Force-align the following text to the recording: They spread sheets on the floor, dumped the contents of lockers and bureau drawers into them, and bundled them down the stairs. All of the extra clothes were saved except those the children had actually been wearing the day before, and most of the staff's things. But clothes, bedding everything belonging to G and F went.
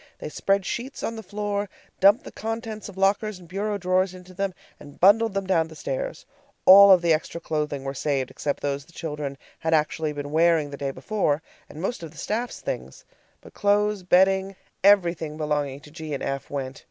They 0.17 0.29
spread 0.29 0.65
sheets 0.65 1.03
on 1.03 1.15
the 1.15 1.21
floor, 1.21 1.69
dumped 1.99 2.23
the 2.23 2.31
contents 2.31 2.89
of 2.89 2.97
lockers 2.97 3.37
and 3.37 3.47
bureau 3.47 3.77
drawers 3.77 4.15
into 4.15 4.33
them, 4.33 4.51
and 4.79 4.99
bundled 4.99 5.35
them 5.35 5.45
down 5.45 5.67
the 5.67 5.75
stairs. 5.75 6.25
All 6.65 6.89
of 6.91 7.03
the 7.03 7.13
extra 7.13 7.39
clothes 7.39 7.69
were 7.71 7.93
saved 7.93 8.31
except 8.31 8.61
those 8.63 8.83
the 8.85 8.93
children 8.93 9.37
had 9.59 9.75
actually 9.75 10.11
been 10.13 10.31
wearing 10.31 10.71
the 10.71 10.75
day 10.77 10.89
before, 10.89 11.43
and 11.69 11.79
most 11.83 12.01
of 12.01 12.09
the 12.09 12.17
staff's 12.17 12.61
things. 12.61 13.05
But 13.41 13.53
clothes, 13.53 14.01
bedding 14.01 14.55
everything 14.83 15.37
belonging 15.37 15.81
to 15.81 15.91
G 15.91 16.15
and 16.15 16.23
F 16.23 16.49
went. 16.49 16.79